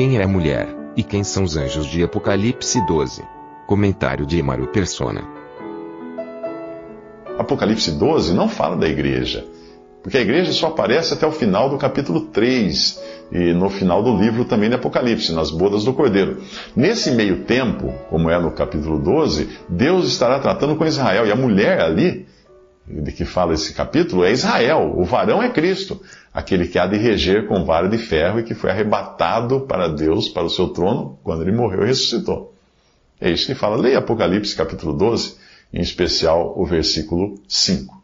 Quem 0.00 0.16
é 0.16 0.22
a 0.22 0.26
mulher? 0.26 0.66
E 0.96 1.02
quem 1.02 1.22
são 1.22 1.44
os 1.44 1.58
anjos 1.58 1.84
de 1.84 2.02
Apocalipse 2.02 2.80
12? 2.86 3.22
Comentário 3.66 4.24
de 4.24 4.38
Emaro 4.38 4.66
Persona. 4.68 5.22
Apocalipse 7.38 7.90
12 7.90 8.32
não 8.32 8.48
fala 8.48 8.76
da 8.76 8.88
igreja, 8.88 9.44
porque 10.02 10.16
a 10.16 10.22
igreja 10.22 10.54
só 10.54 10.68
aparece 10.68 11.12
até 11.12 11.26
o 11.26 11.30
final 11.30 11.68
do 11.68 11.76
capítulo 11.76 12.22
3 12.22 12.98
e 13.30 13.52
no 13.52 13.68
final 13.68 14.02
do 14.02 14.16
livro 14.16 14.46
também 14.46 14.70
de 14.70 14.76
Apocalipse, 14.76 15.34
nas 15.34 15.50
bodas 15.50 15.84
do 15.84 15.92
Cordeiro. 15.92 16.38
Nesse 16.74 17.10
meio 17.10 17.44
tempo, 17.44 17.92
como 18.08 18.30
é 18.30 18.40
no 18.40 18.52
capítulo 18.52 18.98
12, 18.98 19.50
Deus 19.68 20.08
estará 20.08 20.38
tratando 20.38 20.76
com 20.76 20.86
Israel 20.86 21.26
e 21.26 21.30
a 21.30 21.36
mulher 21.36 21.78
ali, 21.78 22.26
de 22.90 23.12
que 23.12 23.24
fala 23.24 23.54
esse 23.54 23.72
capítulo, 23.72 24.24
é 24.24 24.32
Israel, 24.32 24.94
o 24.96 25.04
varão 25.04 25.42
é 25.42 25.48
Cristo, 25.48 26.00
aquele 26.34 26.66
que 26.66 26.78
há 26.78 26.86
de 26.86 26.96
reger 26.96 27.46
com 27.46 27.64
vara 27.64 27.88
de 27.88 27.98
ferro 27.98 28.40
e 28.40 28.42
que 28.42 28.54
foi 28.54 28.70
arrebatado 28.70 29.60
para 29.60 29.88
Deus, 29.88 30.28
para 30.28 30.44
o 30.44 30.50
seu 30.50 30.68
trono, 30.68 31.18
quando 31.22 31.42
ele 31.42 31.52
morreu 31.52 31.84
e 31.84 31.86
ressuscitou. 31.86 32.54
É 33.20 33.30
isso 33.30 33.46
que 33.46 33.54
fala. 33.54 33.76
Leia 33.76 33.98
Apocalipse 33.98 34.56
capítulo 34.56 34.92
12, 34.92 35.36
em 35.72 35.80
especial 35.80 36.54
o 36.56 36.64
versículo 36.64 37.34
5. 37.46 38.00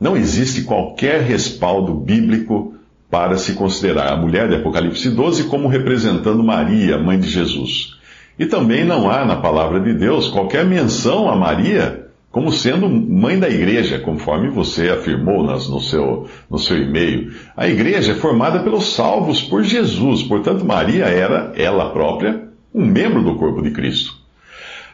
Não 0.00 0.16
existe 0.16 0.62
qualquer 0.62 1.22
respaldo 1.22 1.94
bíblico 1.94 2.74
para 3.10 3.36
se 3.36 3.52
considerar 3.52 4.12
a 4.12 4.16
mulher 4.16 4.48
de 4.48 4.56
Apocalipse 4.56 5.08
12 5.08 5.44
como 5.44 5.68
representando 5.68 6.42
Maria, 6.42 6.98
mãe 6.98 7.18
de 7.18 7.28
Jesus. 7.28 7.94
E 8.36 8.46
também 8.46 8.84
não 8.84 9.08
há 9.08 9.24
na 9.24 9.36
palavra 9.36 9.78
de 9.78 9.94
Deus 9.94 10.28
qualquer 10.28 10.64
menção 10.64 11.30
a 11.30 11.36
Maria 11.36 12.03
como 12.34 12.50
sendo 12.50 12.90
mãe 12.90 13.38
da 13.38 13.48
igreja, 13.48 14.00
conforme 14.00 14.48
você 14.48 14.90
afirmou 14.90 15.44
nas, 15.44 15.68
no 15.68 15.80
seu, 15.80 16.26
no 16.50 16.58
seu 16.58 16.76
e-mail. 16.76 17.32
A 17.56 17.68
igreja 17.68 18.10
é 18.10 18.16
formada 18.16 18.58
pelos 18.58 18.92
salvos 18.92 19.40
por 19.40 19.62
Jesus, 19.62 20.24
portanto, 20.24 20.64
Maria 20.64 21.04
era, 21.04 21.52
ela 21.54 21.90
própria, 21.90 22.48
um 22.74 22.84
membro 22.84 23.22
do 23.22 23.36
corpo 23.36 23.62
de 23.62 23.70
Cristo. 23.70 24.16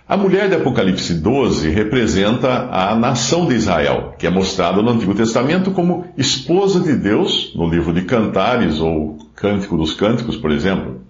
A 0.07 0.19
mulher 0.19 0.51
de 0.51 0.57
Apocalipse 0.57 1.15
12 1.15 1.71
representa 1.71 2.69
a 2.71 2.95
nação 2.95 3.47
de 3.47 3.55
Israel, 3.55 4.15
que 4.19 4.27
é 4.27 4.31
mostrada 4.31 4.83
no 4.83 4.91
Antigo 4.91 5.15
Testamento 5.15 5.71
como 5.71 6.09
esposa 6.19 6.79
de 6.81 6.95
Deus, 6.95 7.55
no 7.57 7.67
livro 7.67 7.95
de 7.95 8.03
Cantares 8.03 8.81
ou 8.81 9.17
Cântico 9.35 9.79
dos 9.79 9.95
Cânticos, 9.95 10.37
por 10.37 10.53
exemplo. 10.53 11.01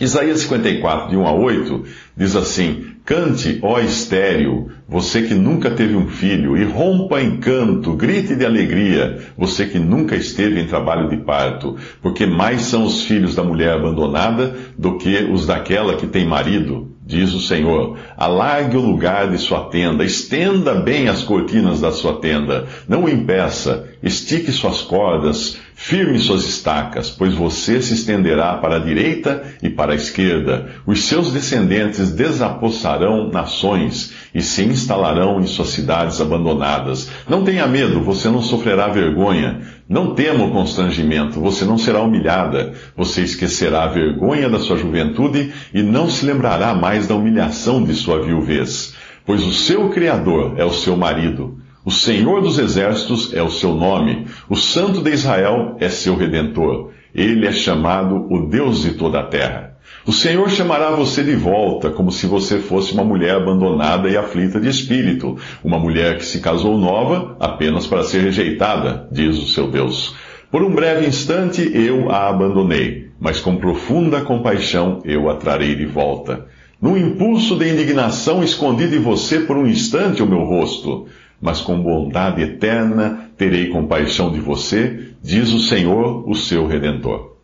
Isaías 0.00 0.40
54, 0.40 1.08
de 1.08 1.16
1 1.16 1.26
a 1.26 1.32
8, 1.32 1.84
diz 2.16 2.36
assim: 2.36 2.84
Cante, 3.04 3.58
ó 3.62 3.80
estéreo, 3.80 4.70
você 4.86 5.22
que 5.22 5.32
nunca 5.32 5.70
teve 5.70 5.96
um 5.96 6.08
filho, 6.08 6.56
e 6.56 6.64
rompa 6.64 7.22
em 7.22 7.38
canto, 7.38 7.94
grite 7.94 8.34
de 8.34 8.44
alegria, 8.44 9.18
você 9.38 9.64
que 9.64 9.78
nunca 9.78 10.14
esteve 10.14 10.60
em 10.60 10.66
trabalho 10.66 11.08
de 11.08 11.16
parto, 11.18 11.76
porque 12.02 12.26
mais 12.26 12.62
são 12.62 12.84
os 12.84 13.04
filhos 13.04 13.34
da 13.34 13.42
mulher 13.42 13.72
abandonada 13.72 14.54
do 14.76 14.98
que 14.98 15.16
os 15.32 15.46
daquela 15.46 15.96
que 15.96 16.06
tem 16.06 16.26
marido 16.26 16.96
diz 17.06 17.32
o 17.32 17.40
Senhor. 17.40 17.96
Alargue 18.16 18.76
o 18.76 18.80
lugar 18.80 19.30
de 19.30 19.38
sua 19.38 19.66
tenda, 19.66 20.04
estenda 20.04 20.74
bem 20.74 21.08
as 21.08 21.22
cortinas 21.22 21.80
da 21.80 21.92
sua 21.92 22.14
tenda, 22.14 22.66
não 22.88 23.04
o 23.04 23.08
impeça, 23.08 23.88
estique 24.02 24.50
suas 24.50 24.82
cordas, 24.82 25.58
firme 25.86 26.18
suas 26.18 26.44
estacas, 26.44 27.10
pois 27.10 27.32
você 27.32 27.80
se 27.80 27.94
estenderá 27.94 28.56
para 28.56 28.74
a 28.74 28.80
direita 28.80 29.44
e 29.62 29.70
para 29.70 29.92
a 29.92 29.94
esquerda. 29.94 30.66
Os 30.84 31.04
seus 31.04 31.32
descendentes 31.32 32.10
desapossarão 32.10 33.30
nações 33.30 34.12
e 34.34 34.42
se 34.42 34.64
instalarão 34.64 35.40
em 35.40 35.46
suas 35.46 35.68
cidades 35.68 36.20
abandonadas. 36.20 37.08
Não 37.28 37.44
tenha 37.44 37.68
medo, 37.68 38.00
você 38.00 38.28
não 38.28 38.42
sofrerá 38.42 38.88
vergonha. 38.88 39.60
Não 39.88 40.12
tema 40.12 40.46
o 40.46 40.50
constrangimento, 40.50 41.40
você 41.40 41.64
não 41.64 41.78
será 41.78 42.00
humilhada. 42.00 42.72
Você 42.96 43.22
esquecerá 43.22 43.84
a 43.84 43.88
vergonha 43.88 44.50
da 44.50 44.58
sua 44.58 44.76
juventude 44.76 45.52
e 45.72 45.84
não 45.84 46.10
se 46.10 46.26
lembrará 46.26 46.74
mais 46.74 47.06
da 47.06 47.14
humilhação 47.14 47.84
de 47.84 47.94
sua 47.94 48.20
viuvez. 48.20 48.92
Pois 49.24 49.40
o 49.40 49.52
seu 49.52 49.88
Criador 49.90 50.54
é 50.56 50.64
o 50.64 50.72
seu 50.72 50.96
marido. 50.96 51.64
O 51.86 51.92
Senhor 51.92 52.42
dos 52.42 52.58
Exércitos 52.58 53.32
é 53.32 53.40
o 53.40 53.48
seu 53.48 53.72
nome. 53.72 54.26
O 54.48 54.56
Santo 54.56 55.00
de 55.00 55.12
Israel 55.12 55.76
é 55.78 55.88
seu 55.88 56.16
redentor. 56.16 56.90
Ele 57.14 57.46
é 57.46 57.52
chamado 57.52 58.26
o 58.28 58.48
Deus 58.48 58.82
de 58.82 58.94
toda 58.94 59.20
a 59.20 59.26
terra. 59.26 59.76
O 60.04 60.12
Senhor 60.12 60.50
chamará 60.50 60.90
você 60.90 61.22
de 61.22 61.36
volta, 61.36 61.88
como 61.88 62.10
se 62.10 62.26
você 62.26 62.58
fosse 62.58 62.92
uma 62.92 63.04
mulher 63.04 63.36
abandonada 63.36 64.08
e 64.08 64.16
aflita 64.16 64.60
de 64.60 64.68
espírito, 64.68 65.36
uma 65.62 65.78
mulher 65.78 66.16
que 66.16 66.24
se 66.24 66.40
casou 66.40 66.76
nova 66.76 67.36
apenas 67.38 67.86
para 67.86 68.02
ser 68.02 68.20
rejeitada, 68.22 69.06
diz 69.12 69.38
o 69.38 69.46
seu 69.46 69.70
Deus. 69.70 70.12
Por 70.50 70.64
um 70.64 70.74
breve 70.74 71.06
instante 71.06 71.70
eu 71.72 72.10
a 72.10 72.28
abandonei, 72.28 73.10
mas 73.20 73.38
com 73.38 73.58
profunda 73.58 74.22
compaixão 74.22 75.02
eu 75.04 75.30
a 75.30 75.36
trarei 75.36 75.76
de 75.76 75.86
volta. 75.86 76.46
Num 76.80 76.96
impulso 76.96 77.56
de 77.56 77.72
indignação 77.72 78.44
escondi 78.44 78.86
de 78.88 78.98
você 78.98 79.40
por 79.40 79.56
um 79.56 79.66
instante 79.66 80.22
o 80.22 80.26
meu 80.26 80.44
rosto, 80.44 81.06
mas 81.40 81.60
com 81.60 81.80
bondade 81.80 82.42
eterna 82.42 83.30
terei 83.36 83.68
compaixão 83.68 84.30
de 84.30 84.40
você, 84.40 85.10
diz 85.22 85.52
o 85.52 85.60
Senhor, 85.60 86.28
o 86.28 86.34
seu 86.34 86.66
redentor. 86.66 87.36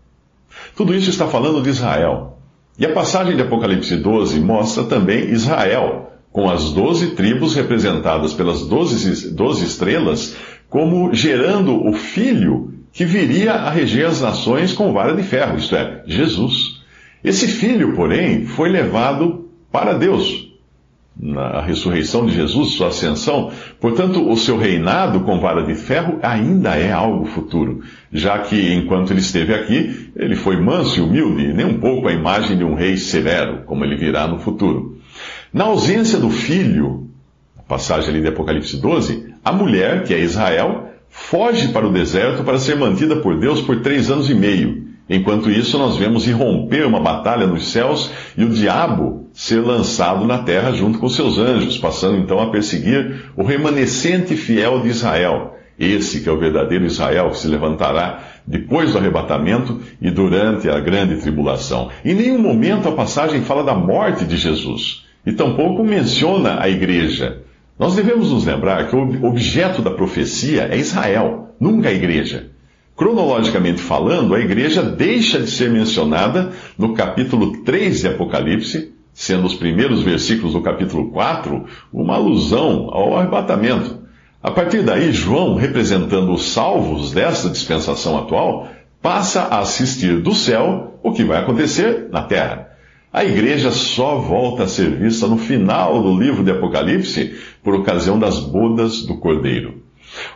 Tudo 0.77 0.95
isso 0.95 1.11
está 1.11 1.27
falando 1.27 1.63
de 1.63 1.71
Israel. 1.71 2.39
E 2.79 2.87
a 2.87 2.93
passagem 2.93 3.37
de 3.37 3.43
Apocalipse 3.43 3.97
12 3.97 4.41
mostra 4.41 4.85
também 4.85 5.31
Israel, 5.31 6.13
com 6.31 6.49
as 6.49 6.73
doze 6.73 7.09
tribos 7.09 7.55
representadas 7.55 8.33
pelas 8.33 8.67
doze 8.67 9.65
estrelas, 9.65 10.37
como 10.69 11.13
gerando 11.13 11.87
o 11.87 11.93
filho 11.93 12.73
que 12.93 13.05
viria 13.05 13.53
a 13.53 13.71
reger 13.71 14.07
as 14.07 14.21
nações 14.21 14.73
com 14.73 14.93
vara 14.93 15.15
de 15.15 15.23
ferro, 15.23 15.59
isto 15.59 15.75
é, 15.77 16.03
Jesus. 16.07 16.72
Esse 17.25 17.47
filho, 17.47 17.95
porém, 17.95 18.47
foi 18.47 18.69
levado 18.69 19.49
para 19.71 19.95
Deus, 19.95 20.53
na 21.19 21.61
ressurreição 21.61 22.27
de 22.27 22.35
Jesus, 22.35 22.73
sua 22.73 22.89
ascensão, 22.89 23.53
portanto, 23.81 24.29
o 24.29 24.37
seu 24.37 24.57
reinado 24.57 25.21
com 25.21 25.39
vara 25.39 25.63
de 25.63 25.75
ferro 25.75 26.19
ainda 26.23 26.77
é 26.77 26.91
algo 26.91 27.27
futuro, 27.27 27.83
já 28.13 28.39
que 28.39 28.73
enquanto 28.75 29.13
ele 29.13 29.21
esteve 29.21 29.55
aqui, 29.55 30.11
ele 30.17 30.35
foi 30.35 30.57
manso 30.61 30.99
e 30.99 31.03
humilde, 31.03 31.53
nem 31.53 31.67
um 31.67 31.79
pouco 31.79 32.09
a 32.09 32.13
imagem 32.13 32.57
de 32.57 32.65
um 32.65 32.75
rei 32.75 32.97
severo, 32.97 33.63
como 33.67 33.85
ele 33.85 33.97
virá 33.97 34.27
no 34.27 34.39
futuro. 34.39 34.99
Na 35.53 35.65
ausência 35.65 36.19
do 36.19 36.31
filho, 36.31 37.09
a 37.59 37.63
passagem 37.63 38.11
ali 38.11 38.21
de 38.23 38.29
Apocalipse 38.29 38.79
12, 38.79 39.33
a 39.45 39.53
mulher, 39.53 40.05
que 40.05 40.15
é 40.15 40.19
Israel, 40.19 40.89
foge 41.09 41.69
para 41.69 41.87
o 41.87 41.93
deserto 41.93 42.43
para 42.43 42.59
ser 42.59 42.75
mantida 42.77 43.17
por 43.17 43.39
Deus 43.39 43.61
por 43.61 43.81
três 43.83 44.11
anos 44.11 44.31
e 44.31 44.35
meio. 44.35 44.92
Enquanto 45.09 45.51
isso, 45.51 45.79
nós 45.79 45.97
vemos 45.97 46.27
irromper 46.27 46.87
uma 46.87 47.01
batalha 47.01 47.47
nos 47.47 47.67
céus 47.69 48.11
e 48.37 48.45
o 48.45 48.49
diabo 48.49 49.29
ser 49.33 49.61
lançado 49.61 50.25
na 50.27 50.39
terra 50.39 50.73
junto 50.73 50.99
com 50.99 51.09
seus 51.09 51.39
anjos, 51.39 51.79
passando 51.79 52.19
então 52.19 52.41
a 52.41 52.51
perseguir 52.51 53.25
o 53.37 53.43
remanescente 53.43 54.37
fiel 54.37 54.81
de 54.81 54.89
Israel. 54.89 55.57
Esse 55.79 56.21
que 56.21 56.29
é 56.29 56.33
o 56.33 56.39
verdadeiro 56.39 56.85
Israel 56.85 57.31
que 57.31 57.39
se 57.39 57.49
levantará 57.49 58.21
depois 58.47 58.93
do 58.93 58.99
arrebatamento 58.99 59.81
e 60.01 60.11
durante 60.11 60.69
a 60.69 60.79
grande 60.79 61.17
tribulação. 61.17 61.91
Em 62.05 62.15
nenhum 62.15 62.39
momento 62.39 62.89
a 62.89 62.93
passagem 62.93 63.43
fala 63.43 63.65
da 63.65 63.75
morte 63.75 64.25
de 64.25 64.37
Jesus 64.37 65.05
e 65.27 65.33
tampouco 65.33 65.83
menciona 65.83 66.61
a 66.61 66.69
igreja. 66.69 67.43
Nós 67.79 67.97
devemos 67.97 68.31
nos 68.31 68.45
lembrar 68.45 68.89
que 68.89 68.95
o 68.95 69.25
objeto 69.27 69.83
da 69.83 69.91
profecia 69.91 70.69
é 70.71 70.77
Israel, 70.77 71.55
nunca 71.59 71.89
a 71.89 71.93
igreja. 71.93 72.52
Cronologicamente 72.97 73.81
falando, 73.81 74.35
a 74.35 74.41
igreja 74.41 74.83
deixa 74.83 75.41
de 75.41 75.51
ser 75.51 75.71
mencionada 75.71 76.53
no 76.77 76.95
capítulo 76.95 77.63
3 77.63 78.01
de 78.01 78.09
Apocalipse, 78.09 78.93
sendo 79.15 79.47
os 79.47 79.55
primeiros 79.55 80.03
versículos 80.03 80.53
do 80.53 80.61
capítulo 80.61 81.11
4 81.11 81.65
uma 81.93 82.15
alusão 82.15 82.89
ao 82.93 83.17
arrebatamento. 83.17 84.03
A 84.43 84.51
partir 84.51 84.83
daí, 84.83 85.13
João, 85.13 85.55
representando 85.55 86.33
os 86.33 86.51
salvos 86.51 87.13
dessa 87.13 87.49
dispensação 87.49 88.19
atual, 88.19 88.69
passa 89.01 89.43
a 89.43 89.61
assistir 89.61 90.21
do 90.21 90.35
céu 90.35 90.99
o 91.03 91.13
que 91.13 91.25
vai 91.25 91.39
acontecer 91.39 92.09
na 92.11 92.23
terra. 92.23 92.69
A 93.13 93.25
igreja 93.25 93.71
só 93.71 94.17
volta 94.17 94.65
a 94.65 94.69
ser 94.69 94.91
vista 94.97 95.27
no 95.27 95.37
final 95.37 96.03
do 96.03 96.19
livro 96.19 96.43
de 96.45 96.51
Apocalipse 96.51 97.35
por 97.63 97.75
ocasião 97.75 98.19
das 98.19 98.39
bodas 98.41 99.03
do 99.03 99.19
Cordeiro. 99.19 99.82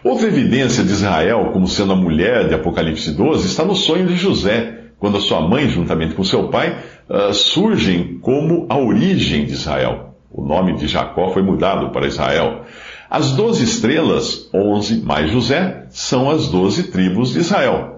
Outra 0.03 0.27
evidência 0.27 0.85
de 0.85 0.93
Israel 0.93 1.51
como 1.53 1.67
sendo 1.67 1.93
a 1.93 1.97
mulher 1.97 2.49
de 2.49 2.55
Apocalipse 2.55 3.11
12 3.13 3.47
está 3.47 3.65
no 3.65 3.75
sonho 3.75 4.07
de 4.07 4.17
José, 4.17 4.85
quando 4.99 5.19
a 5.19 5.21
sua 5.21 5.41
mãe, 5.41 5.69
juntamente 5.69 6.15
com 6.15 6.25
seu 6.25 6.49
pai, 6.49 6.79
uh, 7.09 7.35
surgem 7.35 8.19
como 8.21 8.67
a 8.69 8.79
origem 8.79 9.45
de 9.45 9.53
Israel. 9.53 10.15
O 10.31 10.45
nome 10.45 10.77
de 10.77 10.87
Jacó 10.87 11.31
foi 11.31 11.43
mudado 11.43 11.91
para 11.91 12.07
Israel. 12.07 12.63
As 13.09 13.33
doze 13.33 13.65
estrelas, 13.65 14.49
onze 14.53 15.01
mais 15.01 15.31
José, 15.31 15.87
são 15.91 16.31
as 16.31 16.49
doze 16.49 16.85
tribos 16.85 17.33
de 17.33 17.41
Israel. 17.41 17.97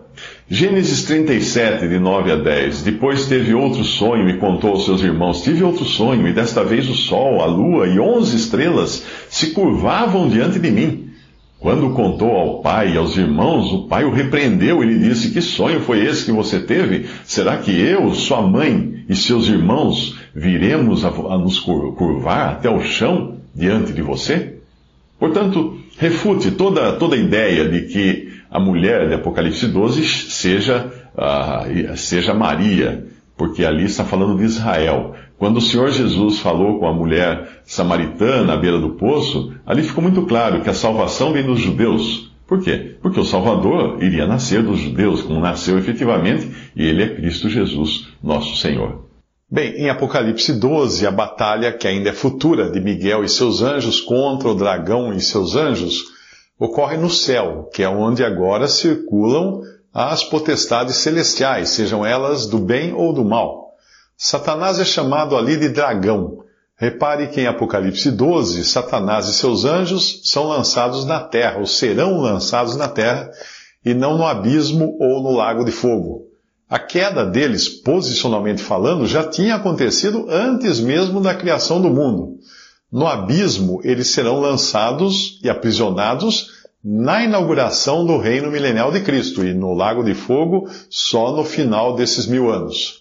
Gênesis 0.51 1.05
37, 1.05 1.87
de 1.89 1.99
9 1.99 2.33
a 2.33 2.37
10. 2.37 2.83
Depois 2.83 3.27
teve 3.27 3.55
outro 3.55 3.85
sonho 3.85 4.29
e 4.29 4.39
contou 4.39 4.71
aos 4.71 4.85
seus 4.85 5.03
irmãos: 5.03 5.43
Tive 5.43 5.63
outro 5.63 5.85
sonho, 5.85 6.27
e 6.27 6.33
desta 6.33 6.65
vez 6.65 6.89
o 6.89 6.95
sol, 6.95 7.43
a 7.43 7.47
lua 7.47 7.87
e 7.87 8.01
onze 8.01 8.37
estrelas 8.37 9.05
se 9.29 9.51
curvavam 9.51 10.29
diante 10.29 10.59
de 10.59 10.71
mim. 10.71 11.08
Quando 11.61 11.91
contou 11.91 12.31
ao 12.31 12.61
pai 12.61 12.93
e 12.93 12.97
aos 12.97 13.17
irmãos, 13.17 13.73
o 13.73 13.89
pai 13.89 14.05
o 14.05 14.13
repreendeu 14.13 14.83
e 14.83 14.87
lhe 14.87 14.99
disse: 14.99 15.33
Que 15.33 15.43
sonho 15.43 15.81
foi 15.81 16.05
esse 16.05 16.25
que 16.25 16.33
você 16.33 16.61
teve? 16.61 17.09
Será 17.25 17.57
que 17.57 17.73
eu, 17.73 18.15
sua 18.15 18.43
mãe 18.43 19.05
e 19.09 19.17
seus 19.17 19.49
irmãos 19.49 20.17
viremos 20.33 21.05
a, 21.05 21.09
a 21.09 21.39
nos 21.39 21.59
curvar 21.59 22.53
até 22.53 22.71
o 22.71 22.81
chão 22.81 23.39
diante 23.53 23.93
de 23.93 24.03
você? 24.03 24.59
Portanto, 25.19 25.77
refute 25.99 26.53
toda, 26.53 26.93
toda 26.93 27.17
a 27.17 27.19
ideia 27.19 27.69
de 27.69 27.89
que 27.89 28.33
a 28.49 28.61
mulher 28.61 29.09
de 29.09 29.15
Apocalipse 29.15 29.67
12 29.67 30.07
seja, 30.07 30.93
uh, 31.17 31.97
seja 31.97 32.33
Maria, 32.33 33.05
porque 33.37 33.65
ali 33.65 33.85
está 33.85 34.05
falando 34.05 34.39
de 34.39 34.45
Israel. 34.45 35.15
Quando 35.39 35.59
o 35.59 35.61
Senhor 35.61 35.91
Jesus 35.91 36.41
falou 36.41 36.81
com 36.81 36.87
a 36.89 36.93
mulher 36.93 37.61
samaritana 37.65 38.55
à 38.55 38.57
beira 38.57 38.81
do 38.81 38.91
poço, 38.91 39.55
ali 39.65 39.85
ficou 39.85 40.03
muito 40.03 40.27
claro 40.27 40.63
que 40.63 40.69
a 40.69 40.75
salvação 40.75 41.33
vem 41.33 41.45
dos 41.47 41.61
judeus. 41.61 42.33
Por 42.45 42.61
quê? 42.61 42.97
Porque 43.01 43.21
o 43.21 43.25
Salvador 43.25 44.03
iria 44.03 44.27
nascer 44.27 44.63
dos 44.63 44.81
judeus, 44.81 45.23
como 45.23 45.39
nasceu 45.39 45.79
efetivamente, 45.79 46.51
e 46.75 46.85
ele 46.85 47.05
é 47.05 47.15
Cristo 47.15 47.49
Jesus, 47.49 48.09
nosso 48.21 48.57
Senhor. 48.57 49.07
Bem, 49.49 49.75
em 49.77 49.89
Apocalipse 49.89 50.53
12, 50.53 51.07
a 51.07 51.11
batalha, 51.11 51.73
que 51.73 51.87
ainda 51.87 52.11
é 52.11 52.13
futura, 52.13 52.71
de 52.71 52.81
Miguel 52.81 53.23
e 53.23 53.29
seus 53.29 53.63
anjos 53.63 54.01
contra 54.01 54.49
o 54.49 54.55
dragão 54.55 55.13
e 55.13 55.21
seus 55.21 55.55
anjos, 55.55 56.05
ocorre 56.59 56.97
no 56.97 57.09
céu, 57.09 57.71
que 57.73 57.83
é 57.83 57.89
onde 57.89 58.25
agora 58.25 58.67
circulam 58.67 59.61
as 59.95 60.25
potestades 60.25 60.97
celestiais, 60.97 61.71
sejam 61.71 62.05
elas 62.05 62.47
do 62.47 62.59
bem 62.59 62.93
ou 62.93 63.13
do 63.13 63.25
mal. 63.25 63.68
Satanás 64.21 64.81
é 64.81 64.85
chamado 64.85 65.37
ali 65.37 65.57
de 65.57 65.69
dragão. 65.69 66.39
Repare 66.77 67.29
que 67.29 67.41
em 67.41 67.47
Apocalipse 67.47 68.11
12, 68.11 68.65
Satanás 68.65 69.29
e 69.29 69.33
seus 69.33 69.65
anjos 69.65 70.23
são 70.25 70.49
lançados 70.49 71.05
na 71.05 71.21
terra, 71.21 71.61
ou 71.61 71.67
serão 71.67 72.19
lançados 72.19 72.75
na 72.75 72.89
terra, 72.89 73.31
e 73.85 73.95
não 73.95 74.19
no 74.19 74.27
abismo 74.27 74.97
ou 74.99 75.23
no 75.23 75.31
lago 75.31 75.65
de 75.65 75.71
fogo. 75.71 76.27
A 76.69 76.81
queda 76.81 77.25
deles, 77.25 77.69
posicionalmente 77.69 78.61
falando, 78.61 79.07
já 79.07 79.23
tinha 79.23 79.55
acontecido 79.55 80.27
antes 80.29 80.81
mesmo 80.81 81.21
da 81.21 81.33
criação 81.33 81.81
do 81.81 81.89
mundo. 81.89 82.39
No 82.91 83.07
abismo, 83.07 83.81
eles 83.85 84.09
serão 84.09 84.41
lançados 84.41 85.39
e 85.45 85.49
aprisionados 85.49 86.67
na 86.83 87.23
inauguração 87.23 88.05
do 88.05 88.19
reino 88.19 88.51
milenial 88.51 88.91
de 88.91 89.01
Cristo, 89.01 89.45
e 89.45 89.55
no 89.55 89.75
lago 89.75 90.03
de 90.03 90.15
fogo 90.15 90.69
só 90.91 91.37
no 91.37 91.45
final 91.45 91.95
desses 91.95 92.27
mil 92.27 92.51
anos. 92.51 92.98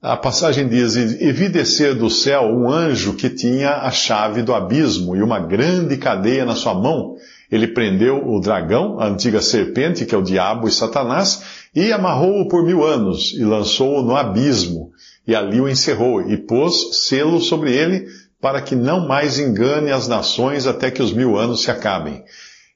A 0.00 0.16
passagem 0.16 0.68
diz: 0.68 0.94
E 0.94 1.32
vi 1.32 1.48
descer 1.48 1.92
do 1.92 2.08
céu 2.08 2.42
um 2.42 2.70
anjo 2.70 3.14
que 3.14 3.28
tinha 3.28 3.78
a 3.78 3.90
chave 3.90 4.42
do 4.42 4.54
abismo 4.54 5.16
e 5.16 5.22
uma 5.22 5.40
grande 5.40 5.96
cadeia 5.96 6.44
na 6.44 6.54
sua 6.54 6.72
mão. 6.72 7.16
Ele 7.50 7.66
prendeu 7.66 8.24
o 8.24 8.38
dragão, 8.38 9.00
a 9.00 9.08
antiga 9.08 9.42
serpente, 9.42 10.06
que 10.06 10.14
é 10.14 10.18
o 10.18 10.22
diabo 10.22 10.68
e 10.68 10.70
Satanás, 10.70 11.42
e 11.74 11.92
amarrou-o 11.92 12.46
por 12.46 12.64
mil 12.64 12.84
anos, 12.84 13.34
e 13.36 13.42
lançou-o 13.42 14.02
no 14.02 14.14
abismo, 14.14 14.92
e 15.26 15.34
ali 15.34 15.60
o 15.60 15.68
encerrou, 15.68 16.30
e 16.30 16.36
pôs 16.36 17.04
selo 17.08 17.40
sobre 17.40 17.72
ele, 17.72 18.06
para 18.40 18.62
que 18.62 18.76
não 18.76 19.08
mais 19.08 19.40
engane 19.40 19.90
as 19.90 20.06
nações 20.06 20.68
até 20.68 20.92
que 20.92 21.02
os 21.02 21.12
mil 21.12 21.36
anos 21.36 21.62
se 21.62 21.72
acabem. 21.72 22.22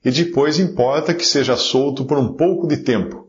E 0.04 0.10
depois 0.10 0.58
importa 0.58 1.14
que 1.14 1.24
seja 1.24 1.54
solto 1.54 2.04
por 2.04 2.18
um 2.18 2.32
pouco 2.32 2.66
de 2.66 2.78
tempo 2.78 3.22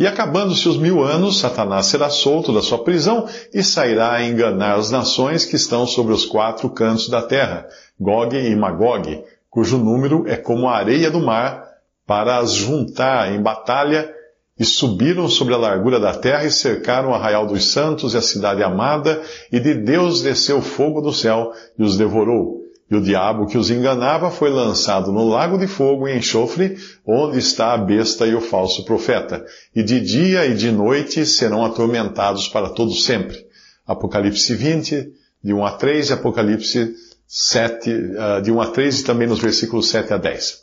e 0.00 0.06
acabando-se 0.06 0.66
os 0.66 0.78
mil 0.78 1.04
anos, 1.04 1.40
Satanás 1.40 1.84
será 1.84 2.08
solto 2.08 2.54
da 2.54 2.62
sua 2.62 2.82
prisão 2.82 3.28
e 3.52 3.62
sairá 3.62 4.12
a 4.12 4.24
enganar 4.24 4.76
as 4.76 4.90
nações 4.90 5.44
que 5.44 5.56
estão 5.56 5.86
sobre 5.86 6.14
os 6.14 6.24
quatro 6.24 6.70
cantos 6.70 7.10
da 7.10 7.20
terra, 7.20 7.68
Gog 8.00 8.34
e 8.34 8.56
Magog, 8.56 9.22
cujo 9.50 9.76
número 9.76 10.26
é 10.26 10.36
como 10.36 10.66
a 10.70 10.76
areia 10.78 11.10
do 11.10 11.20
mar, 11.20 11.68
para 12.06 12.38
as 12.38 12.54
juntar 12.54 13.30
em 13.30 13.42
batalha, 13.42 14.10
e 14.58 14.64
subiram 14.64 15.28
sobre 15.28 15.52
a 15.52 15.58
largura 15.58 16.00
da 16.00 16.14
terra 16.14 16.44
e 16.44 16.50
cercaram 16.50 17.10
o 17.10 17.14
arraial 17.14 17.46
dos 17.46 17.70
santos 17.70 18.14
e 18.14 18.16
a 18.16 18.22
cidade 18.22 18.62
amada, 18.62 19.20
e 19.52 19.60
de 19.60 19.74
Deus 19.74 20.22
desceu 20.22 20.62
fogo 20.62 21.02
do 21.02 21.12
céu 21.12 21.52
e 21.78 21.82
os 21.82 21.98
devorou. 21.98 22.59
E 22.90 22.96
o 22.96 23.00
diabo 23.00 23.46
que 23.46 23.56
os 23.56 23.70
enganava 23.70 24.30
foi 24.30 24.50
lançado 24.50 25.12
no 25.12 25.28
lago 25.28 25.56
de 25.56 25.68
fogo 25.68 26.08
e 26.08 26.18
enxofre, 26.18 26.76
onde 27.06 27.38
está 27.38 27.72
a 27.72 27.78
besta 27.78 28.26
e 28.26 28.34
o 28.34 28.40
falso 28.40 28.84
profeta. 28.84 29.44
E 29.74 29.82
de 29.82 30.00
dia 30.00 30.44
e 30.46 30.54
de 30.54 30.72
noite 30.72 31.24
serão 31.24 31.64
atormentados 31.64 32.48
para 32.48 32.68
todo 32.68 32.92
sempre. 32.92 33.46
Apocalipse 33.86 34.54
20, 34.54 35.12
de 35.42 35.54
1 35.54 35.64
a 35.64 35.70
3, 35.70 36.10
e 36.10 36.12
Apocalipse 36.12 36.94
7, 37.28 37.90
ah, 38.18 38.40
de 38.40 38.50
1 38.50 38.60
a 38.60 38.66
3 38.66 39.00
e 39.00 39.04
também 39.04 39.28
nos 39.28 39.38
versículos 39.38 39.88
7 39.88 40.12
a 40.12 40.16
10. 40.16 40.58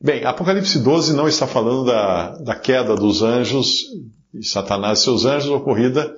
Bem, 0.00 0.24
Apocalipse 0.24 0.78
12 0.78 1.14
não 1.14 1.26
está 1.26 1.48
falando 1.48 1.84
da, 1.84 2.36
da 2.36 2.54
queda 2.54 2.94
dos 2.94 3.22
anjos, 3.22 3.86
Satanás 4.40 5.00
e 5.00 5.02
seus 5.02 5.24
anjos, 5.24 5.50
ocorrida 5.50 6.14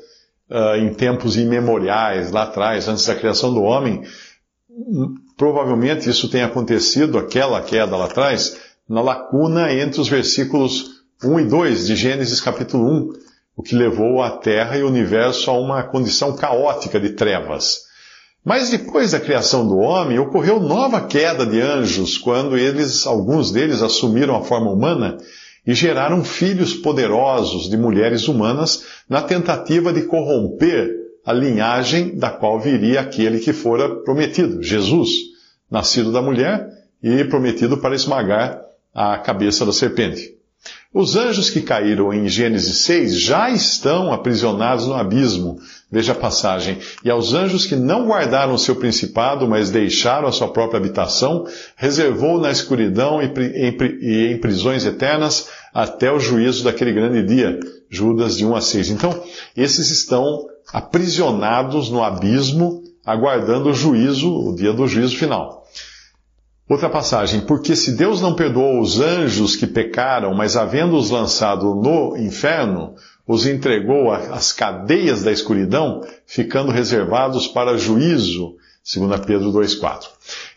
uh, 0.50 0.76
em 0.76 0.92
tempos 0.92 1.36
imemoriais, 1.36 2.32
lá 2.32 2.42
atrás, 2.42 2.86
antes 2.86 3.06
da 3.06 3.14
criação 3.14 3.54
do 3.54 3.62
homem, 3.62 4.02
Provavelmente 5.38 6.10
isso 6.10 6.28
tenha 6.28 6.46
acontecido, 6.46 7.16
aquela 7.16 7.62
queda 7.62 7.96
lá 7.96 8.06
atrás, 8.06 8.56
na 8.88 9.00
lacuna 9.00 9.72
entre 9.72 10.00
os 10.00 10.08
versículos 10.08 11.04
1 11.22 11.38
e 11.38 11.44
2 11.44 11.86
de 11.86 11.94
Gênesis 11.94 12.40
capítulo 12.40 12.84
1, 12.90 13.12
o 13.56 13.62
que 13.62 13.76
levou 13.76 14.20
a 14.20 14.30
Terra 14.30 14.76
e 14.76 14.82
o 14.82 14.88
universo 14.88 15.48
a 15.48 15.56
uma 15.56 15.84
condição 15.84 16.34
caótica 16.34 16.98
de 16.98 17.10
trevas. 17.10 17.82
Mas 18.44 18.70
depois 18.70 19.12
da 19.12 19.20
criação 19.20 19.64
do 19.68 19.78
homem, 19.78 20.18
ocorreu 20.18 20.58
nova 20.58 21.02
queda 21.02 21.46
de 21.46 21.60
anjos, 21.60 22.18
quando 22.18 22.56
eles, 22.56 23.06
alguns 23.06 23.52
deles, 23.52 23.80
assumiram 23.80 24.34
a 24.34 24.42
forma 24.42 24.72
humana 24.72 25.18
e 25.64 25.72
geraram 25.72 26.24
filhos 26.24 26.74
poderosos 26.74 27.70
de 27.70 27.76
mulheres 27.76 28.26
humanas 28.26 28.82
na 29.08 29.22
tentativa 29.22 29.92
de 29.92 30.02
corromper 30.02 30.98
a 31.28 31.32
linhagem 31.32 32.16
da 32.16 32.30
qual 32.30 32.58
viria 32.58 33.00
aquele 33.00 33.38
que 33.38 33.52
fora 33.52 34.02
prometido, 34.02 34.62
Jesus, 34.62 35.10
nascido 35.70 36.12
da 36.12 36.22
mulher 36.22 36.68
e 37.02 37.24
prometido 37.24 37.78
para 37.78 37.94
esmagar 37.94 38.60
a 38.94 39.18
cabeça 39.18 39.64
da 39.64 39.72
serpente. 39.72 40.38
Os 40.92 41.16
anjos 41.16 41.50
que 41.50 41.60
caíram 41.60 42.12
em 42.12 42.26
Gênesis 42.26 42.78
6 42.78 43.20
já 43.20 43.50
estão 43.50 44.12
aprisionados 44.12 44.86
no 44.86 44.94
abismo, 44.94 45.60
veja 45.90 46.12
a 46.12 46.16
passagem. 46.16 46.78
E 47.04 47.10
aos 47.10 47.34
anjos 47.34 47.66
que 47.66 47.76
não 47.76 48.06
guardaram 48.06 48.58
seu 48.58 48.74
principado, 48.74 49.46
mas 49.46 49.70
deixaram 49.70 50.26
a 50.26 50.32
sua 50.32 50.48
própria 50.48 50.78
habitação, 50.78 51.46
reservou 51.76 52.40
na 52.40 52.50
escuridão 52.50 53.20
e 53.22 54.32
em 54.32 54.38
prisões 54.38 54.84
eternas 54.84 55.48
até 55.72 56.10
o 56.10 56.18
juízo 56.18 56.64
daquele 56.64 56.92
grande 56.92 57.22
dia. 57.22 57.60
Judas 57.90 58.36
de 58.36 58.44
1 58.44 58.56
a 58.56 58.60
6. 58.60 58.90
Então, 58.90 59.22
esses 59.56 59.90
estão 59.90 60.46
aprisionados 60.72 61.90
no 61.90 62.02
abismo, 62.02 62.82
aguardando 63.08 63.70
o 63.70 63.74
juízo, 63.74 64.50
o 64.50 64.54
dia 64.54 64.70
do 64.70 64.86
juízo 64.86 65.16
final. 65.16 65.64
Outra 66.68 66.90
passagem, 66.90 67.40
porque 67.40 67.74
se 67.74 67.92
Deus 67.92 68.20
não 68.20 68.34
perdoou 68.34 68.82
os 68.82 69.00
anjos 69.00 69.56
que 69.56 69.66
pecaram, 69.66 70.34
mas 70.34 70.58
havendo-os 70.58 71.08
lançado 71.08 71.74
no 71.74 72.14
inferno, 72.18 72.94
os 73.26 73.46
entregou 73.46 74.12
às 74.12 74.52
cadeias 74.52 75.22
da 75.22 75.32
escuridão, 75.32 76.02
ficando 76.26 76.70
reservados 76.70 77.48
para 77.48 77.78
juízo, 77.78 78.56
segundo 78.84 79.18
Pedro 79.20 79.50
2,4. 79.52 80.04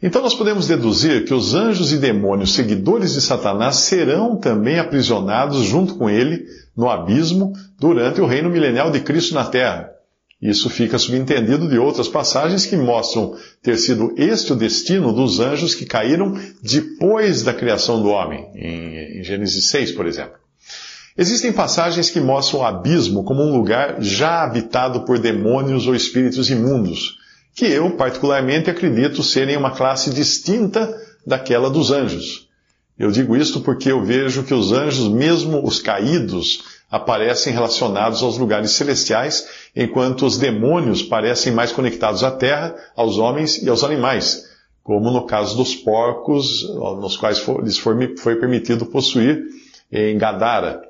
Então 0.03 0.21
nós 0.21 0.33
podemos 0.33 0.67
deduzir 0.67 1.23
que 1.23 1.33
os 1.33 1.55
anjos 1.55 1.93
e 1.93 1.97
demônios 1.97 2.53
seguidores 2.53 3.13
de 3.13 3.21
Satanás 3.21 3.77
serão 3.77 4.35
também 4.35 4.77
aprisionados 4.77 5.59
junto 5.63 5.95
com 5.95 6.09
ele 6.09 6.45
no 6.75 6.89
abismo 6.89 7.53
durante 7.79 8.19
o 8.19 8.25
reino 8.25 8.49
milenial 8.49 8.91
de 8.91 8.99
Cristo 8.99 9.33
na 9.33 9.45
terra. 9.45 10.00
Isso 10.41 10.71
fica 10.71 10.97
subentendido 10.97 11.69
de 11.69 11.77
outras 11.77 12.07
passagens 12.07 12.65
que 12.65 12.75
mostram 12.75 13.35
ter 13.61 13.77
sido 13.77 14.13
este 14.17 14.51
o 14.53 14.55
destino 14.55 15.13
dos 15.13 15.39
anjos 15.39 15.75
que 15.75 15.85
caíram 15.85 16.33
depois 16.63 17.43
da 17.43 17.53
criação 17.53 18.01
do 18.01 18.09
homem, 18.09 18.47
em, 18.55 19.23
Gênesis 19.23 19.65
6, 19.65 19.91
por 19.91 20.07
exemplo. 20.07 20.33
Existem 21.15 21.53
passagens 21.53 22.09
que 22.09 22.19
mostram 22.19 22.61
o 22.61 22.63
abismo 22.63 23.23
como 23.23 23.43
um 23.43 23.55
lugar 23.55 23.97
já 24.01 24.43
habitado 24.43 25.05
por 25.05 25.19
demônios 25.19 25.85
ou 25.85 25.93
espíritos 25.93 26.49
imundos, 26.49 27.17
que 27.53 27.65
eu 27.65 27.91
particularmente 27.91 28.69
acredito 28.69 29.21
serem 29.21 29.57
uma 29.57 29.71
classe 29.71 30.09
distinta 30.09 30.91
daquela 31.27 31.69
dos 31.69 31.91
anjos. 31.91 32.47
Eu 32.97 33.11
digo 33.11 33.35
isto 33.35 33.61
porque 33.61 33.91
eu 33.91 34.03
vejo 34.03 34.43
que 34.43 34.53
os 34.53 34.71
anjos, 34.71 35.07
mesmo 35.07 35.63
os 35.63 35.79
caídos, 35.79 36.70
aparecem 36.91 37.53
relacionados 37.53 38.21
aos 38.21 38.37
lugares 38.37 38.71
celestiais, 38.71 39.47
enquanto 39.73 40.25
os 40.25 40.37
demônios 40.37 41.01
parecem 41.01 41.53
mais 41.53 41.71
conectados 41.71 42.23
à 42.23 42.29
terra, 42.29 42.75
aos 42.95 43.17
homens 43.17 43.63
e 43.63 43.69
aos 43.69 43.83
animais, 43.83 44.43
como 44.83 45.09
no 45.09 45.25
caso 45.25 45.55
dos 45.55 45.73
porcos, 45.73 46.67
nos 46.99 47.15
quais 47.15 47.41
lhes 47.63 47.77
foi 47.77 48.35
permitido 48.35 48.85
possuir 48.85 49.45
em 49.89 50.17
Gadara. 50.17 50.81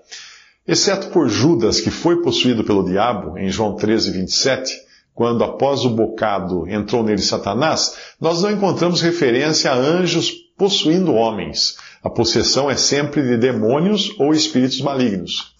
Exceto 0.67 1.09
por 1.09 1.29
Judas, 1.29 1.79
que 1.79 1.91
foi 1.91 2.21
possuído 2.21 2.63
pelo 2.63 2.83
diabo, 2.83 3.37
em 3.37 3.49
João 3.49 3.75
13, 3.75 4.11
27, 4.11 4.73
quando 5.13 5.43
após 5.43 5.83
o 5.83 5.89
bocado 5.89 6.67
entrou 6.67 7.03
nele 7.03 7.21
Satanás, 7.21 7.95
nós 8.19 8.41
não 8.41 8.49
encontramos 8.49 9.01
referência 9.01 9.71
a 9.71 9.75
anjos 9.75 10.31
possuindo 10.57 11.13
homens. 11.13 11.77
A 12.03 12.09
possessão 12.09 12.69
é 12.69 12.77
sempre 12.77 13.21
de 13.21 13.37
demônios 13.37 14.15
ou 14.19 14.33
espíritos 14.33 14.81
malignos. 14.81 15.50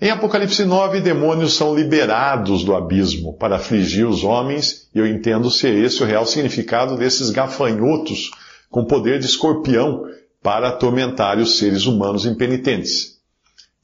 Em 0.00 0.10
Apocalipse 0.10 0.64
9, 0.64 1.00
demônios 1.00 1.54
são 1.54 1.74
liberados 1.74 2.64
do 2.64 2.74
abismo 2.74 3.32
para 3.34 3.56
afligir 3.56 4.06
os 4.06 4.24
homens, 4.24 4.88
e 4.92 4.98
eu 4.98 5.06
entendo 5.06 5.50
ser 5.50 5.72
esse 5.74 6.02
o 6.02 6.06
real 6.06 6.26
significado 6.26 6.96
desses 6.96 7.30
gafanhotos 7.30 8.32
com 8.70 8.84
poder 8.84 9.20
de 9.20 9.26
escorpião 9.26 10.04
para 10.42 10.68
atormentar 10.68 11.38
os 11.38 11.58
seres 11.58 11.86
humanos 11.86 12.26
impenitentes. 12.26 13.14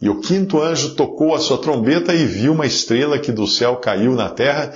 E 0.03 0.09
o 0.09 0.21
quinto 0.21 0.61
anjo 0.61 0.95
tocou 0.95 1.35
a 1.35 1.39
sua 1.39 1.59
trombeta 1.59 2.13
e 2.13 2.27
viu 2.27 2.53
uma 2.53 2.67
estrela 2.67 3.19
que 3.19 3.31
do 3.31 3.47
céu 3.47 3.77
caiu 3.77 4.15
na 4.15 4.29
terra, 4.29 4.73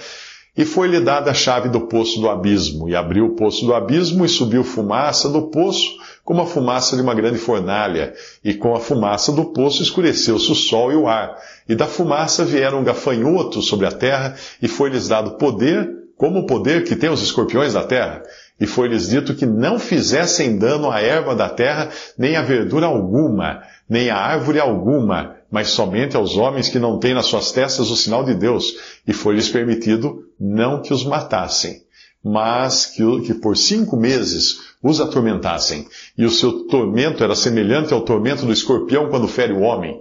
e 0.57 0.65
foi-lhe 0.65 1.01
dada 1.01 1.33
a 1.33 1.35
chave 1.35 1.69
do 1.69 1.83
poço 1.83 2.21
do 2.21 2.29
abismo, 2.29 2.89
e 2.89 2.95
abriu 2.95 3.27
o 3.27 3.35
poço 3.35 3.67
do 3.67 3.75
abismo, 3.75 4.25
e 4.25 4.29
subiu 4.29 4.63
fumaça 4.63 5.29
do 5.29 5.43
poço, 5.43 5.97
como 6.25 6.41
a 6.43 6.47
fumaça 6.47 6.95
de 6.95 7.03
uma 7.03 7.15
grande 7.15 7.39
fornalha, 7.39 8.15
e 8.43 8.55
com 8.55 8.75
a 8.75 8.81
fumaça 8.81 9.33
do 9.33 9.47
poço 9.47 9.83
escureceu-se 9.83 10.51
o 10.51 10.55
sol 10.55 10.93
e 10.93 10.97
o 10.97 11.09
ar, 11.09 11.37
e 11.69 11.75
da 11.75 11.87
fumaça 11.87 12.45
vieram 12.45 12.85
gafanhotos 12.85 13.67
sobre 13.67 13.87
a 13.87 13.93
terra, 13.93 14.37
e 14.63 14.69
foi-lhes 14.69 15.09
dado 15.09 15.33
poder, 15.33 15.91
como 16.17 16.41
o 16.41 16.47
poder 16.47 16.85
que 16.85 16.95
tem 16.95 17.11
os 17.11 17.23
escorpiões 17.23 17.73
da 17.73 17.83
terra, 17.83 18.23
e 18.61 18.67
foi-lhes 18.67 19.09
dito 19.09 19.35
que 19.35 19.45
não 19.45 19.81
fizessem 19.81 20.57
dano 20.57 20.89
à 20.89 21.01
erva 21.01 21.35
da 21.35 21.49
terra, 21.49 21.89
nem 22.17 22.37
a 22.37 22.43
verdura 22.43 22.87
alguma, 22.87 23.63
nem 23.89 24.09
a 24.09 24.17
árvore 24.17 24.61
alguma, 24.61 25.35
mas 25.55 25.69
somente 25.69 26.17
aos 26.17 26.37
homens 26.37 26.69
que 26.69 26.81
não 26.81 26.99
têm 26.99 27.15
nas 27.15 27.27
suas 27.27 27.53
testas 27.53 27.89
o 27.89 27.97
sinal 27.97 28.25
de 28.25 28.35
Deus, 28.35 28.75
e 29.07 29.13
foi-lhes 29.13 29.49
permitido 29.49 30.25
não 30.39 30.83
que 30.83 30.93
os 30.93 31.05
matassem, 31.05 31.81
mas 32.25 32.87
que, 32.87 33.21
que 33.21 33.35
por 33.35 33.57
cinco 33.57 33.97
meses 33.97 34.63
os 34.83 35.01
atormentassem, 35.01 35.87
e 36.19 36.25
o 36.25 36.31
seu 36.31 36.67
tormento 36.67 37.23
era 37.23 37.37
semelhante 37.37 37.95
ao 37.95 38.01
tormento 38.01 38.45
do 38.45 38.53
escorpião 38.53 39.09
quando 39.09 39.29
fere 39.29 39.53
o 39.53 39.61
homem. 39.61 39.97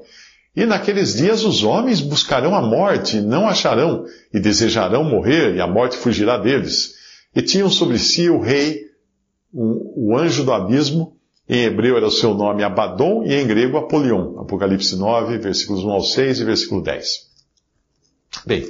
E 0.55 0.65
naqueles 0.65 1.13
dias 1.13 1.43
os 1.43 1.63
homens 1.63 2.01
buscarão 2.01 2.55
a 2.55 2.61
morte, 2.63 3.21
não 3.21 3.47
acharão, 3.47 4.05
e 4.33 4.39
desejarão 4.39 5.03
morrer, 5.03 5.53
e 5.55 5.61
a 5.61 5.67
morte 5.67 5.97
fugirá 5.97 6.35
deles. 6.35 6.95
E 7.35 7.43
tinham 7.43 7.69
sobre 7.69 7.99
si 7.99 8.27
o 8.27 8.41
rei, 8.41 8.87
o, 9.53 10.13
o 10.13 10.17
anjo 10.17 10.43
do 10.43 10.51
abismo, 10.51 11.15
em 11.47 11.63
hebreu 11.63 11.97
era 11.97 12.07
o 12.07 12.11
seu 12.11 12.33
nome 12.33 12.63
Abaddon, 12.63 13.23
e 13.25 13.33
em 13.33 13.45
grego 13.45 13.77
Apolion. 13.77 14.39
Apocalipse 14.39 14.95
9, 14.95 15.37
versículos 15.37 15.83
1 15.83 15.89
ao 15.89 16.01
6 16.01 16.39
e 16.39 16.45
versículo 16.45 16.81
10. 16.81 17.33
Bem, 18.45 18.67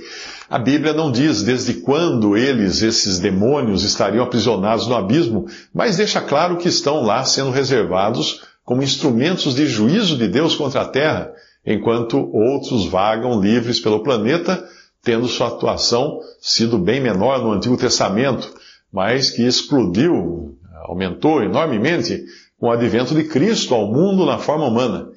a 0.49 0.59
Bíblia 0.59 0.93
não 0.93 1.11
diz 1.11 1.41
desde 1.41 1.75
quando 1.75 2.35
eles, 2.35 2.81
esses 2.81 3.19
demônios, 3.19 3.83
estariam 3.83 4.23
aprisionados 4.23 4.87
no 4.87 4.95
abismo, 4.95 5.45
mas 5.73 5.97
deixa 5.97 6.19
claro 6.19 6.57
que 6.57 6.67
estão 6.67 7.01
lá 7.03 7.23
sendo 7.23 7.49
reservados 7.49 8.41
como 8.65 8.83
instrumentos 8.83 9.55
de 9.55 9.67
juízo 9.67 10.17
de 10.17 10.27
Deus 10.27 10.55
contra 10.55 10.81
a 10.81 10.87
terra, 10.87 11.31
enquanto 11.65 12.17
outros 12.33 12.85
vagam 12.85 13.41
livres 13.41 13.79
pelo 13.79 14.03
planeta, 14.03 14.63
tendo 15.01 15.27
sua 15.27 15.47
atuação 15.47 16.19
sido 16.41 16.77
bem 16.77 17.01
menor 17.01 17.39
no 17.39 17.51
Antigo 17.51 17.77
Testamento, 17.77 18.53
mas 18.91 19.29
que 19.29 19.43
explodiu, 19.43 20.57
aumentou 20.85 21.41
enormemente 21.41 22.23
com 22.63 22.69
o 22.69 22.71
advento 22.71 23.13
de 23.13 23.25
Cristo 23.25 23.75
ao 23.75 23.91
mundo 23.91 24.25
na 24.25 24.37
forma 24.37 24.65
humana. 24.65 25.09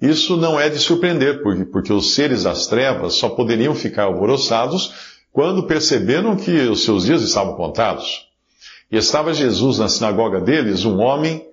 Isso 0.00 0.36
não 0.36 0.60
é 0.60 0.68
de 0.68 0.78
surpreender, 0.78 1.42
porque, 1.42 1.64
porque 1.64 1.92
os 1.92 2.14
seres 2.14 2.44
das 2.44 2.68
trevas 2.68 3.14
só 3.14 3.30
poderiam 3.30 3.74
ficar 3.74 4.04
alvoroçados 4.04 4.94
quando 5.32 5.66
perceberam 5.66 6.36
que 6.36 6.52
os 6.52 6.84
seus 6.84 7.04
dias 7.04 7.20
estavam 7.20 7.54
contados. 7.56 8.28
E 8.92 8.96
estava 8.96 9.34
Jesus 9.34 9.80
na 9.80 9.88
sinagoga 9.88 10.40
deles, 10.40 10.84
um 10.84 11.00
homem, 11.00 11.44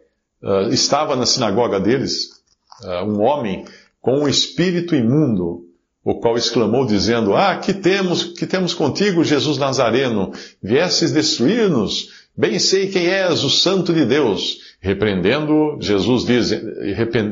uh, 0.44 0.72
estava 0.72 1.16
na 1.16 1.26
sinagoga 1.26 1.80
deles, 1.80 2.44
uh, 2.84 3.04
um 3.04 3.24
homem 3.24 3.66
com 4.00 4.20
um 4.20 4.28
espírito 4.28 4.94
imundo, 4.94 5.66
o 6.04 6.20
qual 6.20 6.38
exclamou 6.38 6.86
dizendo, 6.86 7.36
Ah, 7.36 7.56
que 7.56 7.74
temos, 7.74 8.26
que 8.26 8.46
temos 8.46 8.76
contigo, 8.76 9.24
Jesus 9.24 9.58
Nazareno? 9.58 10.34
Viesses 10.62 11.12
destruir-nos? 11.12 12.21
Bem 12.38 12.60
sei 12.60 12.88
quem 12.88 13.08
és, 13.08 13.44
o 13.44 13.50
Santo 13.50 13.94
de 13.94 14.06
Deus. 14.06 14.72
Repreendendo, 14.80 15.78
Jesus 15.80 16.26
diz, 16.26 16.50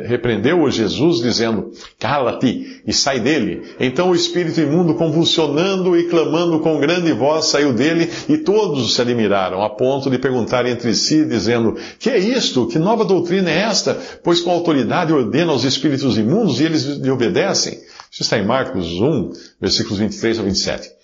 repreendeu-o 0.06 0.70
Jesus 0.70 1.20
dizendo, 1.20 1.72
cala-te 1.98 2.82
e 2.86 2.94
sai 2.94 3.20
dele. 3.20 3.64
Então 3.80 4.12
o 4.12 4.16
espírito 4.16 4.60
imundo 4.60 4.94
convulsionando 4.94 5.98
e 5.98 6.04
clamando 6.10 6.60
com 6.60 6.80
grande 6.80 7.12
voz 7.12 7.46
saiu 7.46 7.74
dele 7.74 8.08
e 8.28 8.38
todos 8.38 8.94
se 8.94 9.02
admiraram, 9.02 9.64
a 9.64 9.70
ponto 9.70 10.12
de 10.12 10.20
perguntar 10.20 10.68
entre 10.68 10.94
si, 10.94 11.26
dizendo, 11.26 11.76
que 11.98 12.10
é 12.10 12.20
isto? 12.20 12.68
Que 12.68 12.78
nova 12.78 13.04
doutrina 13.04 13.50
é 13.50 13.62
esta? 13.62 13.98
Pois 14.24 14.42
com 14.42 14.52
autoridade 14.52 15.12
ordena 15.12 15.52
aos 15.52 15.64
espíritos 15.64 16.20
imundos 16.20 16.60
e 16.60 16.66
eles 16.66 16.84
lhe 16.84 17.10
obedecem. 17.10 17.80
Isso 18.12 18.22
está 18.22 18.38
em 18.38 18.46
Marcos 18.46 18.86
1, 18.86 19.32
versículos 19.60 19.98
23 19.98 20.40
a 20.40 20.44
27. 20.44 20.99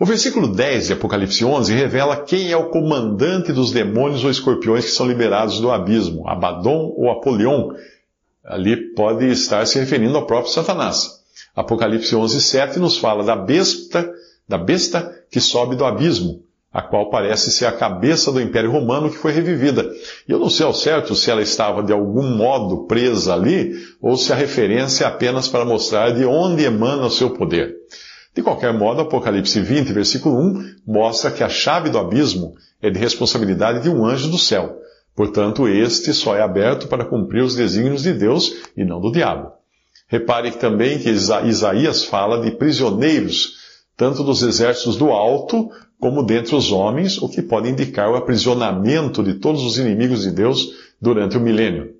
O 0.00 0.04
versículo 0.04 0.46
10 0.46 0.86
de 0.86 0.92
Apocalipse 0.92 1.44
11 1.44 1.74
revela 1.74 2.18
quem 2.18 2.52
é 2.52 2.56
o 2.56 2.70
comandante 2.70 3.52
dos 3.52 3.72
demônios 3.72 4.22
ou 4.22 4.30
escorpiões 4.30 4.84
que 4.84 4.92
são 4.92 5.08
liberados 5.08 5.58
do 5.58 5.72
abismo, 5.72 6.28
Abaddon 6.28 6.94
ou 6.96 7.10
Apolion. 7.10 7.72
Ali 8.44 8.94
pode 8.94 9.28
estar 9.28 9.66
se 9.66 9.76
referindo 9.76 10.16
ao 10.16 10.24
próprio 10.24 10.52
Satanás. 10.52 11.18
Apocalipse 11.54 12.14
11, 12.14 12.40
7 12.40 12.78
nos 12.78 12.96
fala 12.96 13.24
da 13.24 13.34
besta, 13.34 14.08
da 14.48 14.56
besta 14.56 15.12
que 15.32 15.40
sobe 15.40 15.74
do 15.74 15.84
abismo, 15.84 16.44
a 16.72 16.80
qual 16.80 17.10
parece 17.10 17.50
ser 17.50 17.66
a 17.66 17.72
cabeça 17.72 18.30
do 18.30 18.40
Império 18.40 18.70
Romano 18.70 19.10
que 19.10 19.18
foi 19.18 19.32
revivida. 19.32 19.90
E 20.28 20.30
eu 20.30 20.38
não 20.38 20.48
sei 20.48 20.64
ao 20.64 20.72
certo 20.72 21.16
se 21.16 21.28
ela 21.28 21.42
estava 21.42 21.82
de 21.82 21.92
algum 21.92 22.36
modo 22.36 22.86
presa 22.86 23.34
ali, 23.34 23.74
ou 24.00 24.16
se 24.16 24.32
a 24.32 24.36
referência 24.36 25.02
é 25.02 25.08
apenas 25.08 25.48
para 25.48 25.64
mostrar 25.64 26.12
de 26.12 26.24
onde 26.24 26.62
emana 26.62 27.06
o 27.06 27.10
seu 27.10 27.30
poder. 27.30 27.74
De 28.38 28.44
qualquer 28.44 28.72
modo, 28.72 29.00
Apocalipse 29.00 29.60
20, 29.60 29.92
versículo 29.92 30.38
1, 30.38 30.74
mostra 30.86 31.28
que 31.28 31.42
a 31.42 31.48
chave 31.48 31.90
do 31.90 31.98
abismo 31.98 32.54
é 32.80 32.88
de 32.88 32.96
responsabilidade 32.96 33.82
de 33.82 33.90
um 33.90 34.06
anjo 34.06 34.30
do 34.30 34.38
céu. 34.38 34.78
Portanto, 35.12 35.66
este 35.66 36.14
só 36.14 36.36
é 36.36 36.40
aberto 36.40 36.86
para 36.86 37.04
cumprir 37.04 37.42
os 37.42 37.56
desígnios 37.56 38.04
de 38.04 38.12
Deus 38.12 38.54
e 38.76 38.84
não 38.84 39.00
do 39.00 39.10
diabo. 39.10 39.50
Repare 40.06 40.52
também 40.52 41.00
que 41.00 41.10
Isaías 41.10 42.04
fala 42.04 42.40
de 42.40 42.52
prisioneiros, 42.52 43.56
tanto 43.96 44.22
dos 44.22 44.40
exércitos 44.40 44.96
do 44.96 45.10
alto 45.10 45.68
como 45.98 46.22
dentre 46.22 46.54
os 46.54 46.70
homens, 46.70 47.20
o 47.20 47.28
que 47.28 47.42
pode 47.42 47.68
indicar 47.68 48.08
o 48.08 48.14
aprisionamento 48.14 49.20
de 49.20 49.34
todos 49.34 49.64
os 49.64 49.78
inimigos 49.78 50.22
de 50.22 50.30
Deus 50.30 50.74
durante 51.02 51.36
o 51.36 51.40
milênio. 51.40 51.97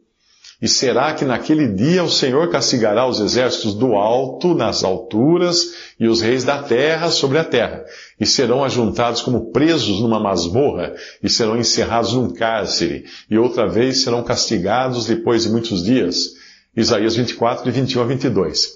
E 0.61 0.67
será 0.67 1.15
que 1.15 1.25
naquele 1.25 1.69
dia 1.69 2.03
o 2.03 2.11
Senhor 2.11 2.51
castigará 2.51 3.07
os 3.07 3.21
exércitos 3.21 3.75
do 3.75 3.95
alto 3.95 4.55
nas 4.55 4.83
alturas 4.83 5.73
e 6.01 6.09
os 6.09 6.21
reis 6.21 6.43
da 6.43 6.61
terra 6.61 7.11
sobre 7.11 7.39
a 7.39 7.45
terra, 7.45 7.85
e 8.19 8.27
serão 8.27 8.65
ajuntados 8.65 9.23
como 9.23 9.53
presos 9.53 10.01
numa 10.01 10.19
masmorra, 10.19 10.95
e 11.23 11.31
serão 11.31 11.57
encerrados 11.57 12.13
num 12.15 12.31
cárcere, 12.31 13.05
e 13.31 13.39
outra 13.39 13.69
vez 13.69 14.03
serão 14.03 14.25
castigados 14.25 15.07
depois 15.07 15.45
de 15.45 15.51
muitos 15.51 15.85
dias. 15.85 16.37
Isaías 16.77 17.15
24, 17.15 17.65
de 17.65 17.71
21 17.71 18.03
a 18.03 18.05
22. 18.05 18.69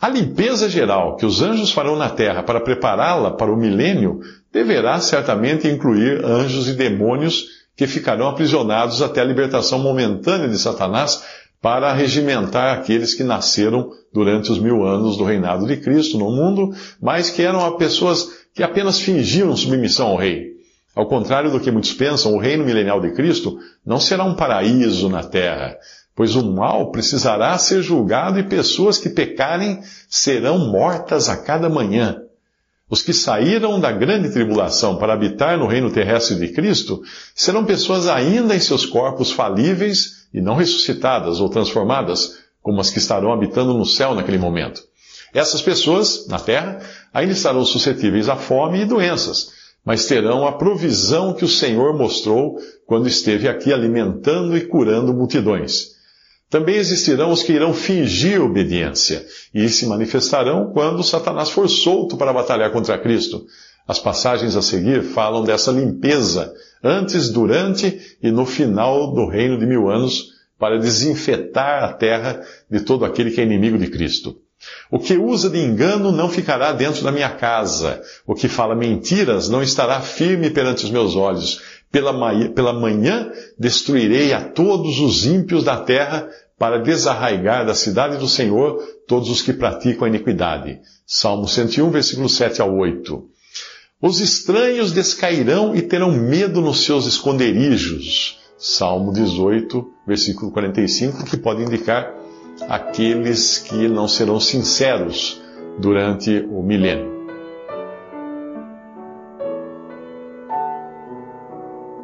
A 0.00 0.08
limpeza 0.08 0.68
geral 0.68 1.16
que 1.16 1.26
os 1.26 1.40
anjos 1.40 1.70
farão 1.70 1.94
na 1.96 2.10
terra 2.10 2.42
para 2.42 2.60
prepará-la 2.60 3.32
para 3.32 3.52
o 3.52 3.56
milênio 3.56 4.20
deverá 4.52 5.00
certamente 5.00 5.68
incluir 5.68 6.24
anjos 6.24 6.68
e 6.68 6.72
demônios 6.72 7.57
que 7.78 7.86
ficarão 7.86 8.26
aprisionados 8.26 9.00
até 9.00 9.20
a 9.20 9.24
libertação 9.24 9.78
momentânea 9.78 10.48
de 10.48 10.58
Satanás 10.58 11.22
para 11.62 11.92
regimentar 11.92 12.76
aqueles 12.76 13.14
que 13.14 13.22
nasceram 13.22 13.92
durante 14.12 14.50
os 14.50 14.58
mil 14.58 14.84
anos 14.84 15.16
do 15.16 15.22
reinado 15.22 15.64
de 15.64 15.76
Cristo 15.76 16.18
no 16.18 16.28
mundo, 16.28 16.74
mas 17.00 17.30
que 17.30 17.40
eram 17.40 17.76
pessoas 17.76 18.30
que 18.52 18.64
apenas 18.64 18.98
fingiam 18.98 19.56
submissão 19.56 20.08
ao 20.08 20.16
rei. 20.16 20.48
Ao 20.92 21.06
contrário 21.06 21.52
do 21.52 21.60
que 21.60 21.70
muitos 21.70 21.92
pensam, 21.92 22.34
o 22.34 22.40
reino 22.40 22.64
milenial 22.64 23.00
de 23.00 23.12
Cristo 23.12 23.56
não 23.86 24.00
será 24.00 24.24
um 24.24 24.34
paraíso 24.34 25.08
na 25.08 25.22
terra, 25.22 25.76
pois 26.16 26.34
o 26.34 26.52
mal 26.52 26.90
precisará 26.90 27.56
ser 27.58 27.80
julgado 27.80 28.40
e 28.40 28.48
pessoas 28.48 28.98
que 28.98 29.08
pecarem 29.08 29.80
serão 30.08 30.58
mortas 30.58 31.28
a 31.28 31.36
cada 31.36 31.68
manhã. 31.68 32.16
Os 32.90 33.02
que 33.02 33.12
saíram 33.12 33.78
da 33.78 33.92
grande 33.92 34.30
tribulação 34.30 34.96
para 34.96 35.12
habitar 35.12 35.58
no 35.58 35.66
reino 35.66 35.90
terrestre 35.90 36.36
de 36.36 36.48
Cristo 36.48 37.02
serão 37.34 37.64
pessoas 37.64 38.08
ainda 38.08 38.56
em 38.56 38.60
seus 38.60 38.86
corpos 38.86 39.30
falíveis 39.30 40.26
e 40.32 40.40
não 40.40 40.54
ressuscitadas 40.54 41.38
ou 41.38 41.50
transformadas, 41.50 42.38
como 42.62 42.80
as 42.80 42.88
que 42.88 42.98
estarão 42.98 43.32
habitando 43.32 43.74
no 43.74 43.84
céu 43.84 44.14
naquele 44.14 44.38
momento. 44.38 44.82
Essas 45.34 45.60
pessoas, 45.60 46.26
na 46.28 46.38
terra, 46.38 46.80
ainda 47.12 47.32
estarão 47.32 47.64
suscetíveis 47.64 48.28
à 48.28 48.36
fome 48.36 48.80
e 48.80 48.86
doenças, 48.86 49.50
mas 49.84 50.06
terão 50.06 50.46
a 50.46 50.52
provisão 50.52 51.34
que 51.34 51.44
o 51.44 51.48
Senhor 51.48 51.96
mostrou 51.96 52.58
quando 52.86 53.06
esteve 53.06 53.48
aqui 53.48 53.70
alimentando 53.70 54.56
e 54.56 54.62
curando 54.62 55.12
multidões. 55.12 55.97
Também 56.50 56.76
existirão 56.76 57.30
os 57.30 57.42
que 57.42 57.52
irão 57.52 57.74
fingir 57.74 58.42
obediência 58.42 59.26
e 59.52 59.68
se 59.68 59.86
manifestarão 59.86 60.72
quando 60.72 61.04
Satanás 61.04 61.50
for 61.50 61.68
solto 61.68 62.16
para 62.16 62.32
batalhar 62.32 62.70
contra 62.70 62.98
Cristo. 62.98 63.46
As 63.86 63.98
passagens 63.98 64.56
a 64.56 64.62
seguir 64.62 65.02
falam 65.02 65.44
dessa 65.44 65.70
limpeza 65.70 66.52
antes, 66.82 67.30
durante 67.30 68.16
e 68.22 68.30
no 68.30 68.46
final 68.46 69.12
do 69.12 69.26
reino 69.26 69.58
de 69.58 69.66
mil 69.66 69.90
anos 69.90 70.32
para 70.58 70.78
desinfetar 70.78 71.84
a 71.84 71.92
terra 71.92 72.42
de 72.70 72.80
todo 72.80 73.04
aquele 73.04 73.30
que 73.30 73.40
é 73.40 73.44
inimigo 73.44 73.78
de 73.78 73.88
Cristo. 73.88 74.36
O 74.90 74.98
que 74.98 75.16
usa 75.16 75.48
de 75.48 75.58
engano 75.58 76.10
não 76.10 76.28
ficará 76.28 76.72
dentro 76.72 77.04
da 77.04 77.12
minha 77.12 77.30
casa. 77.30 78.02
O 78.26 78.34
que 78.34 78.48
fala 78.48 78.74
mentiras 78.74 79.48
não 79.48 79.62
estará 79.62 80.00
firme 80.00 80.50
perante 80.50 80.84
os 80.84 80.90
meus 80.90 81.14
olhos. 81.14 81.60
Pela 81.90 82.12
manhã, 82.12 82.52
pela 82.52 82.72
manhã 82.72 83.32
destruirei 83.58 84.32
a 84.32 84.42
todos 84.42 85.00
os 85.00 85.24
ímpios 85.24 85.64
da 85.64 85.76
terra 85.76 86.28
para 86.58 86.78
desarraigar 86.78 87.64
da 87.64 87.74
cidade 87.74 88.18
do 88.18 88.28
Senhor 88.28 88.82
todos 89.06 89.30
os 89.30 89.40
que 89.40 89.52
praticam 89.52 90.04
a 90.04 90.08
iniquidade. 90.08 90.80
Salmo 91.06 91.48
101, 91.48 91.90
versículo 91.90 92.28
7 92.28 92.60
ao 92.60 92.76
8. 92.76 93.24
Os 94.02 94.20
estranhos 94.20 94.92
descairão 94.92 95.74
e 95.74 95.82
terão 95.82 96.12
medo 96.12 96.60
nos 96.60 96.84
seus 96.84 97.06
esconderijos. 97.06 98.38
Salmo 98.58 99.12
18, 99.12 99.88
versículo 100.06 100.50
45, 100.50 101.24
que 101.24 101.36
pode 101.36 101.62
indicar 101.62 102.12
aqueles 102.68 103.58
que 103.58 103.88
não 103.88 104.08
serão 104.08 104.40
sinceros 104.40 105.40
durante 105.78 106.44
o 106.50 106.62
milênio. 106.62 107.17